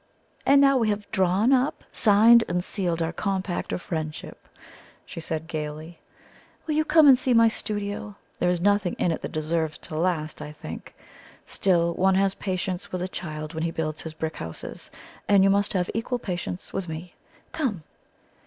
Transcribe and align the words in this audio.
"And 0.47 0.59
now 0.59 0.77
we 0.77 0.89
have 0.89 1.11
drawn 1.11 1.53
up, 1.53 1.83
signed, 1.91 2.43
and 2.47 2.63
sealed 2.63 3.03
our 3.03 3.13
compact 3.13 3.71
of 3.71 3.83
friendship," 3.83 4.47
she 5.05 5.19
said 5.19 5.45
gaily, 5.45 5.99
"will 6.65 6.73
you 6.73 6.83
come 6.83 7.07
and 7.07 7.15
see 7.15 7.35
my 7.35 7.47
studio? 7.47 8.15
There 8.39 8.49
is 8.49 8.59
nothing 8.59 8.95
in 8.97 9.11
it 9.11 9.21
that 9.21 9.31
deserves 9.31 9.77
to 9.77 9.95
last, 9.95 10.41
I 10.41 10.53
think; 10.53 10.95
still, 11.45 11.93
one 11.93 12.15
has 12.15 12.33
patience 12.33 12.91
with 12.91 13.03
a 13.03 13.07
child 13.07 13.53
when 13.53 13.61
he 13.61 13.69
builds 13.69 14.01
his 14.01 14.15
brick 14.15 14.37
houses, 14.37 14.89
and 15.29 15.43
you 15.43 15.51
must 15.51 15.73
have 15.73 15.87
equal 15.93 16.17
patience 16.17 16.73
with 16.73 16.89
me. 16.89 17.13
Come!" 17.51 17.83